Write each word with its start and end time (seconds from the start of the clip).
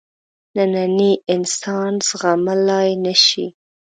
نننی 0.57 1.11
انسان 1.33 1.93
زغملای 2.07 2.91
نه 3.03 3.13
شي. 3.25 3.45